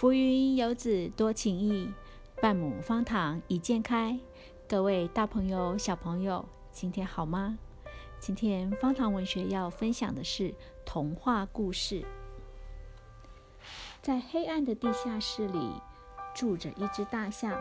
[0.00, 1.92] 浮云游子多情意，
[2.40, 4.18] 半亩方塘一鉴开。
[4.66, 6.42] 各位大朋友、小朋友，
[6.72, 7.58] 今天好吗？
[8.18, 10.54] 今天方塘文学要分享的是
[10.86, 12.02] 童话故事。
[14.00, 15.70] 在黑暗的地下室里，
[16.34, 17.60] 住着一只大象。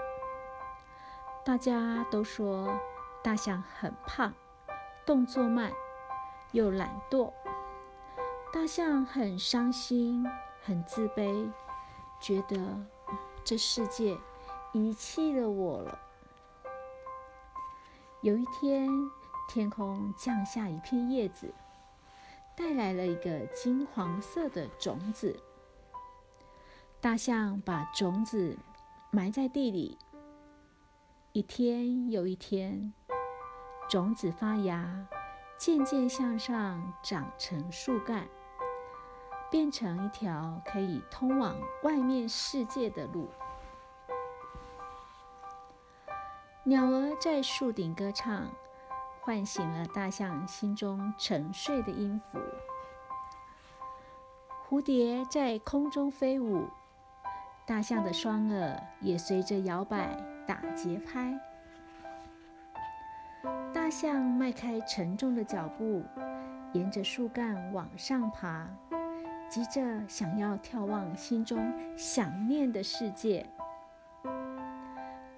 [1.44, 2.74] 大家都说
[3.22, 4.34] 大象很胖，
[5.06, 5.74] 动作慢，
[6.54, 7.34] 又懒惰。
[8.54, 10.26] 大象很伤心，
[10.64, 11.52] 很自卑。
[12.20, 12.58] 觉得
[13.44, 14.18] 这世界
[14.74, 16.00] 遗弃了我了。
[18.22, 18.90] 有一天，
[19.48, 21.54] 天空降下一片叶子，
[22.56, 25.42] 带来了一个金黄色的种子。
[27.02, 28.58] 大象把种子
[29.10, 29.98] 埋在地里，
[31.32, 32.94] 一天又一天，
[33.88, 35.08] 种子发芽，
[35.58, 38.28] 渐渐向上长成树干。
[39.50, 43.30] 变成一条可以通往外面世界的路。
[46.64, 48.48] 鸟儿在树顶歌唱，
[49.22, 52.40] 唤醒了大象心中沉睡的音符。
[54.68, 56.68] 蝴蝶在空中飞舞，
[57.66, 61.34] 大象的双耳也随着摇摆打节拍。
[63.74, 66.04] 大象迈开沉重的脚步，
[66.74, 68.68] 沿着树干往上爬。
[69.50, 73.44] 急着想要眺望心中想念的世界。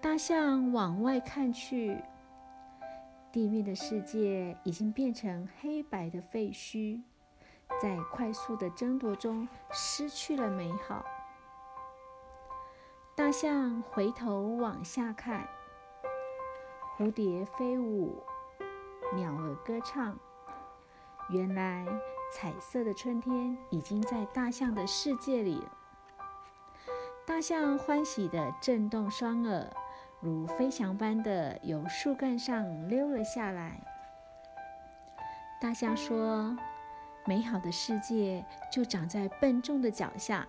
[0.02, 2.04] 大象往外看去，
[3.32, 7.02] 地面的世界已经变成黑白的废墟，
[7.82, 11.06] 在快速的争夺中失去了美好。
[13.16, 15.48] 大象回头往下看，
[16.98, 18.22] 蝴蝶飞舞，
[19.16, 20.18] 鸟儿歌唱，
[21.30, 21.86] 原来。
[22.32, 25.62] 彩色的春天已经在大象的世界里。
[27.28, 29.70] 大象欢喜地震动双耳，
[30.22, 33.82] 如飞翔般的由树干上溜了下来。
[35.60, 36.58] 大象说
[37.28, 40.48] ：“美好的世界就长在笨重的脚下，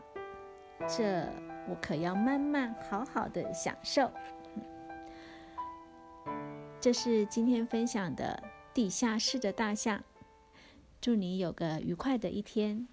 [0.88, 1.28] 这
[1.68, 4.10] 我可要慢慢好好的享受。”
[6.80, 8.42] 这是今天分享的
[8.72, 10.02] 地下室的大象。
[11.02, 12.86] 祝你有个愉快的一天。